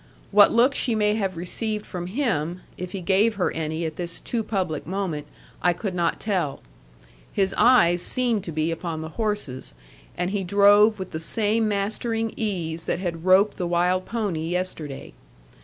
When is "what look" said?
0.31-0.73